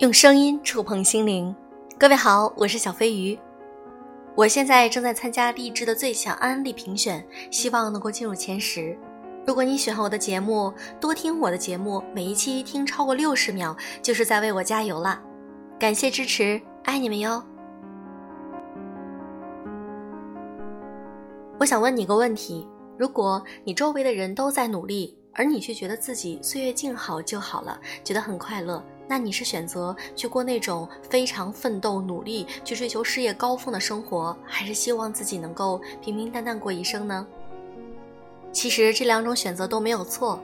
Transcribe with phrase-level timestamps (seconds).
[0.00, 1.54] 用声音触碰心灵，
[1.98, 3.38] 各位好，我是小飞鱼。
[4.34, 8.98] 我现在正在参加励志的最强安利评选，希望能够进入前十。
[9.46, 15.20] 如果你喜欢我的节目，多听我的节目，每一期听超过六十秒，就是在为我加油了。
[15.78, 17.44] 感谢支持，爱你们哟。
[21.58, 28.82] 我想问你个问题：如果你周围的人都在努力，而你却觉得自己岁月静好就好了，觉得很快乐？
[29.10, 37.26] 那你是选择去过那种非常奋斗、努力去追求事业高峰的生活，还是希望自己能够平平淡淡过一生呢？
[38.52, 40.40] 其实这两种选择都没有错。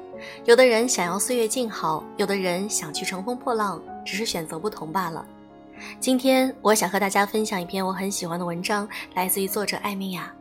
[0.47, 5.25] 有的人想要岁月静好，有的人想去乘风破浪，只是选择不同罢了。
[6.01, 10.35] 今天我想和大家分享一篇我很喜欢的文章，来自于作者艾米亚。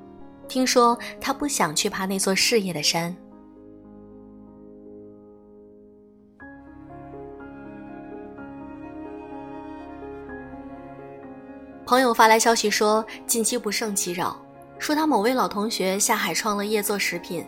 [0.47, 3.15] 听说他不想去爬那座事业的山。
[11.85, 14.35] 朋友发来消息说，近期不胜其扰，
[14.79, 17.45] 说他某位老同学下海创了业做食品，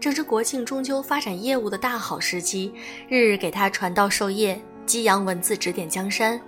[0.00, 2.72] 正值国庆中秋发展业务的大好时机，
[3.08, 6.40] 日日给他传道授业，激扬文字指点江山。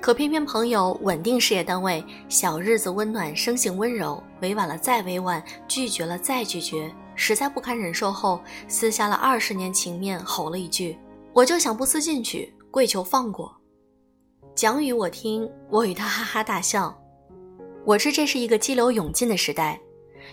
[0.00, 10.96] 可偏偏朋友稳定事业单位，小日子温暖，生性温柔，委婉了再委婉，拒绝了再拒绝，实在不堪忍受后，撕下了二十年情面，吼了一句
[11.34, 13.54] ：“我就想不思进取，跪求放过。”
[14.54, 16.96] 讲与我听，我与他哈哈大笑。
[17.84, 19.80] 我知这是一个激流勇进的时代，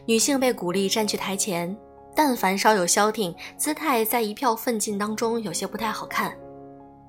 [0.05, 1.75] 女性被鼓励站去台前，
[2.15, 6.37] 但凡稍有消停，姿态在一票奋进当中有些不太好看。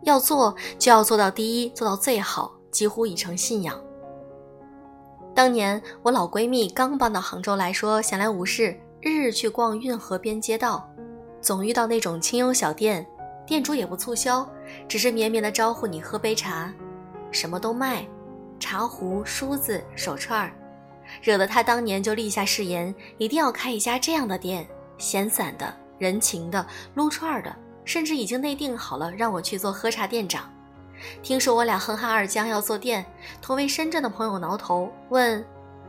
[0.04, 3.78] 要做就要做到第一，做到最好，几乎已成信仰。
[5.34, 10.88] 当年我老闺蜜刚搬到杭州来说，闲来无事，日日去逛运河边街道，
[11.42, 13.06] 总遇到那种清幽小店，
[13.46, 14.48] 店主也不促销，
[14.88, 16.72] 只是绵绵的招呼你喝杯茶。
[17.32, 18.06] 什么都卖，
[18.60, 20.52] 茶壶、梳子、手串儿，
[21.22, 24.68] 惹得他当年就立下誓言，一定要开一家这样的店，
[24.98, 26.64] 闲散的、人情的、
[26.94, 30.48] 撸串儿的，甚至已经内定好了让我去做喝茶店长。
[31.22, 33.04] 听说我俩哼哈二将要做店，
[33.40, 35.44] 同为深圳的朋友挠头问：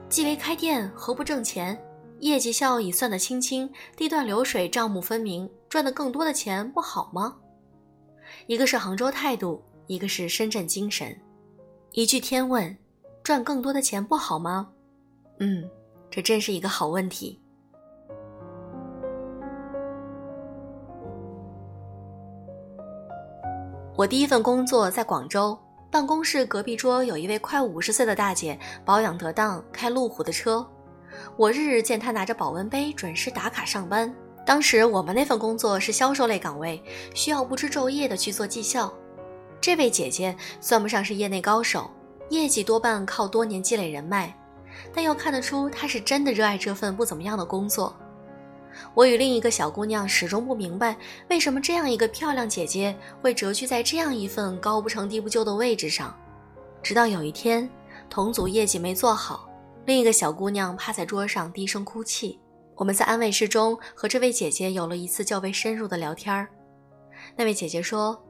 [0.10, 1.80] 既为开店，何不挣钱？
[2.20, 7.36] 业绩效益算得清清，地段流水账目分明，赚得更多的钱不好吗？
[8.48, 11.16] 一个是杭州态度，一个是深圳精神。
[11.96, 12.76] 一句天问，
[13.22, 14.68] 赚更多的钱不好吗？
[15.38, 15.70] 嗯，
[16.10, 17.40] 这真是一个好问题。
[23.96, 25.56] 我第一份工作在广州，
[25.92, 30.68] 办公室隔壁桌有一位快五十岁的大姐，保养得当，开路虎的车。
[31.38, 34.12] 我日日见她拿着保温杯，准时打卡上班。
[34.44, 36.84] 当时我们那份工作是销售类岗位，
[37.14, 38.92] 需要不知昼夜的去做绩效。
[39.64, 41.90] 这位姐姐算不上是业内高手，
[42.30, 44.36] 业绩多半靠多年积累人脉，
[44.94, 47.96] 但又看得出她是真的热爱这份不怎么样的工作。
[48.94, 50.98] 我与另一个小姑娘始终不明白，
[51.30, 56.14] 为什么这样一个漂亮姐姐会折居在这样一份高不成低不就的位置上。
[56.82, 57.70] 直到有一天，
[58.10, 59.48] 同组业绩没做好，
[59.86, 62.38] 另一个小姑娘趴在桌上低声哭泣。
[62.76, 66.50] 我们在安慰室中和这位姐姐有了一次较为深入的聊天儿。
[67.38, 68.22] 那位姐姐说。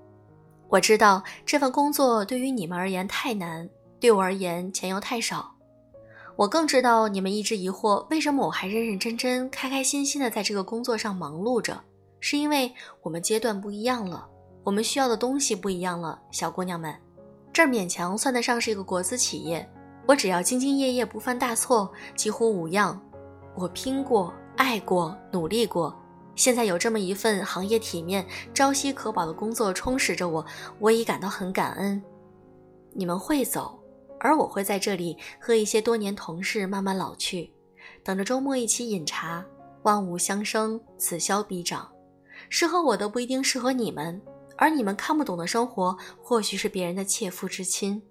[0.73, 3.69] 我知道这份工作对于你们而言太难，
[3.99, 5.51] 对我而言钱又太少。
[6.35, 11.79] 我更知道你们一直疑惑为什么我还认认真真、开开心心的在这个工作上忙碌着，
[12.19, 12.73] 是因为
[13.03, 14.27] 我们阶段不一样了，
[14.63, 16.19] 我们需要的东西不一样了。
[16.31, 16.91] 小姑娘们，
[17.53, 19.69] 这儿勉强算得上是一个国资企业，
[20.07, 22.99] 我只要兢兢业业、不犯大错，几乎无恙。
[23.53, 25.95] 我拼过、爱过、努力过。
[26.35, 30.45] 现在有这么一份行业体面、朝夕可保的工作充实着我，
[30.79, 32.01] 我已感到很感恩。
[32.91, 33.79] 你们会走，
[34.19, 37.53] 而我会在这里和一些多年同事慢慢老去，
[38.03, 39.45] 等着周末一起饮茶。
[39.83, 41.91] 万物相生，此消彼长，
[42.47, 44.21] 适合我的不一定适合你们，
[44.57, 48.01] 而你们看不懂的生活，或许是别人的切肤之亲。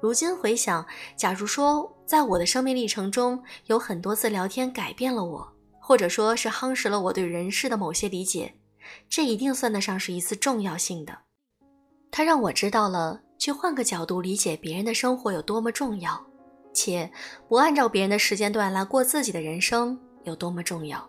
[0.00, 0.84] 如今回想，
[1.16, 5.53] 假如说在我的生命历程中有很多次聊天改变了我。
[5.86, 8.54] 或者说是夯实了我对人世的某些理解，
[9.06, 11.14] 这一定算得上是一次重要性的。
[12.10, 16.18] 它让我知道了去换个角度理解别人的生活有多么重要，
[16.72, 17.10] 且
[17.50, 21.06] 不按照别人的时间段来过自己的人生有多么重要。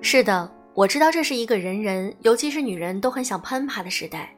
[0.00, 4.32] 是的，我知道这是一个人人，尤其是女人都很想攀爬的时代，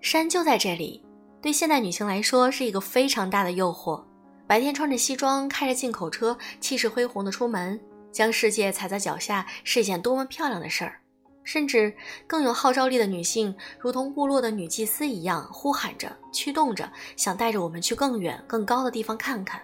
[0.00, 1.04] 山就在这里。
[1.42, 4.02] 对现代女性来说是一个非常大的诱惑。
[4.46, 7.80] 白天穿着西装，开着进口车，气势恢宏的出门，
[8.12, 11.00] 将世界踩在脚下是一件多么漂亮的事儿。
[11.42, 11.92] 甚至
[12.26, 19.60] 更有号召力的女性，如同部落的女祭司一样，呼喊着、驱动着，想带着我们去更远、更高的地方看看。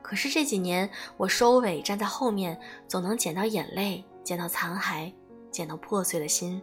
[0.00, 2.58] 可是这几年，我收尾站在后面，
[2.88, 5.12] 总能捡到眼泪，捡到残骸，
[5.50, 6.60] 捡到破碎的心。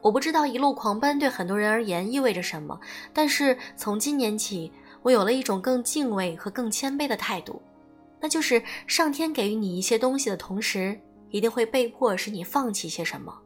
[0.00, 2.78] 我不知道一路狂奔对很多人而言意味着什么，
[3.12, 4.72] 但是从今年起，
[5.02, 7.60] 我有了一种更敬畏和更谦卑的态度，
[8.20, 10.98] 那就是上天给予你一些东西的同时。
[11.30, 13.38] 一定会被迫使你放弃些什么，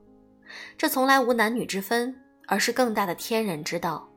[0.78, 2.16] 这从来无男女之分，
[2.46, 4.08] 而是更大的天人之道。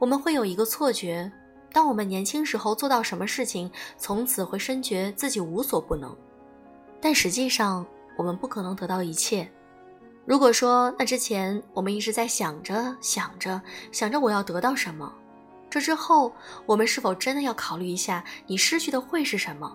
[0.00, 1.30] 我们会有一个错觉，
[1.72, 6.12] 当我们年轻时候做到什么事情，从此会深觉自己无所不能。
[7.00, 7.86] 但实际上，
[8.16, 9.48] 我们不可能得到一切。
[10.28, 13.58] 如果说那之前我们一直在想着想着
[13.90, 15.10] 想着我要得到什么，
[15.70, 16.30] 这之后
[16.66, 19.74] 我们是否真的要考虑一下，你失去的会是什么？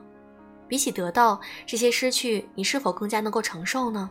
[0.67, 4.07] 比起得到这些失去，你是否更加能够承受呢？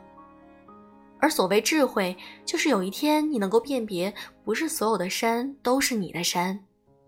[1.20, 4.12] 而所谓智慧，就是有一天你能够辨别，
[4.44, 6.58] 不是所有的山都是你的山，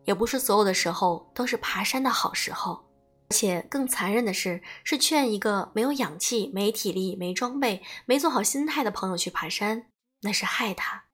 [0.04, 2.80] 也不是所有的时候都是爬山的好时候。
[3.34, 9.86] 且更残忍的是，是劝一个没有氧气、没体力、没装备、没做好心态的朋友去爬山，
[10.22, 11.06] 那是害他。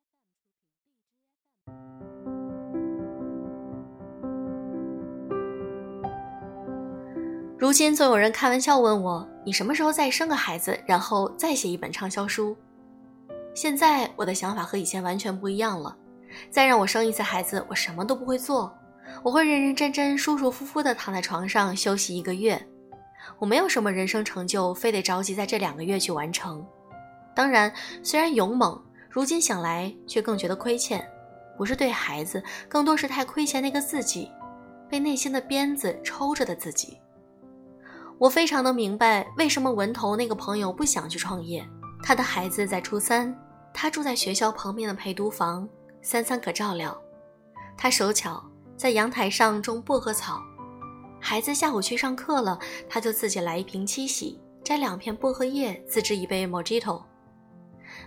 [7.59, 12.55] 如今总有人开玩笑问我：“你什么时候再生个孩子，然后再写一本畅销书？”
[13.57, 15.97] 现在我的想法和以前完全不一样了。
[16.51, 18.73] 再让我生一次孩子，我什么都不会做，
[19.23, 22.61] 我会认认真真、舒舒服服地躺在床上休息一个月。
[23.39, 26.67] 我没有什么人生成就，非得着急在这两个月去完成。
[27.35, 27.73] 当然，
[28.03, 28.81] 虽然勇猛，
[29.11, 31.07] 如今想来却更觉得亏欠，
[31.57, 34.31] 不是对孩子，更多是太亏欠那个自己，
[34.89, 36.99] 被内心的鞭子抽着的自己。
[38.19, 41.67] 我非常的明白为什么文头那个朋友不想去创业。
[42.03, 43.35] 他的孩子在初三，
[43.73, 45.69] 他住在学校旁边的陪读房，
[46.03, 46.99] 三餐可照料。
[47.77, 48.43] 他手巧，
[48.81, 50.43] 在阳台上种薄荷草。
[51.21, 57.03] 孩子下午去上课了，他就自己来一瓶七喜，摘两片薄荷叶，自制一杯 Mojito。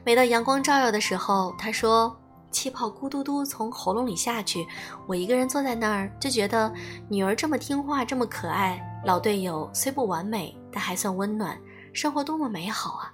[0.04, 2.20] 每到阳光照耀的时候，他说。
[2.50, 4.64] 气泡咕嘟嘟从喉咙里下去，
[5.08, 6.72] 我一个人坐在那儿，就觉得
[7.10, 11.60] 女儿这么听话，这么可爱，老队友虽不完美，但还算温暖，
[11.94, 13.12] 生活多么美好啊！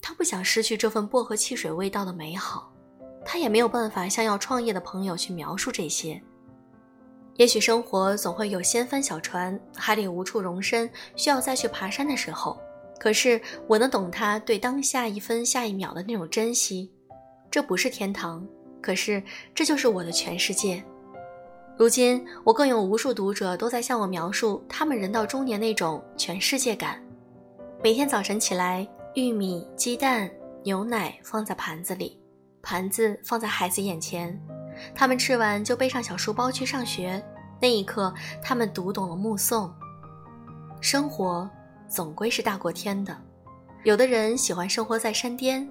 [0.00, 2.69] 他不想失去这份薄荷汽水味道的美好，
[3.24, 6.20] 他也没有办法向要创业的朋友去描述这些。
[7.36, 12.60] 也许生活总会有掀翻小船，海里无处容身，需要再去爬山的时候，
[12.98, 16.90] 可是我能懂他对当下一分下一秒的那种珍惜。
[17.50, 18.46] 这不是天堂，
[18.82, 19.22] 可是
[19.54, 20.82] 这就是我的全世界。
[21.78, 27.02] 如今，我更有无数读者都在向我描述他们人到中年那种全世界感。
[27.82, 30.30] 每天早晨起来，玉米、鸡蛋、
[30.62, 32.19] 牛奶放在盘子里，
[32.62, 34.38] 盘子放在孩子眼前，
[34.94, 37.22] 他们吃完就背上小书包去上学。
[37.60, 38.12] 那一刻，
[38.42, 39.72] 他们读懂了目送。
[40.80, 41.48] 生活
[41.88, 43.16] 总归是大过天的，
[43.84, 45.68] 有的人喜欢生活在山巅，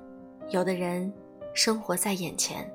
[0.49, 1.11] 有的人。
[1.55, 2.71] 生活在眼前。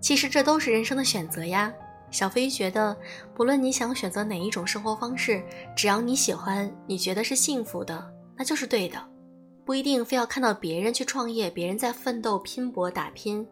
[0.00, 1.72] 其实这都是人生的选择呀。
[2.12, 2.96] 小飞觉得，
[3.34, 5.42] 不论你想选择哪一种生活方式，
[5.74, 8.96] 只要你喜欢，你觉得是幸福的，那就是对的。
[9.64, 13.46] 不一定非要看到别人去创业，别人在奋斗、拼搏、打拼，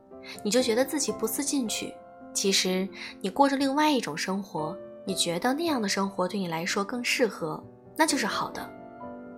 [0.45, 1.93] 你就觉得自己不思进取。
[2.35, 2.89] 其实
[3.21, 4.77] 你过着另外一种生活，
[5.07, 7.63] 你觉得那样的生活对你来说更适合。
[7.97, 8.71] 那就是好的。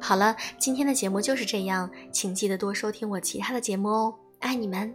[0.00, 4.92] 好了，今天的节目就是这样，请记得多收听我其他的节目哦，爱你们。